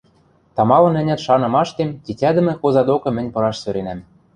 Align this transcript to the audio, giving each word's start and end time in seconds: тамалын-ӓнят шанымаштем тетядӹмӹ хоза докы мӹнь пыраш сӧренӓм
тамалын-ӓнят 0.55 1.23
шанымаштем 1.25 1.89
тетядӹмӹ 2.03 2.53
хоза 2.59 2.83
докы 2.89 3.09
мӹнь 3.15 3.33
пыраш 3.33 3.57
сӧренӓм 3.63 3.99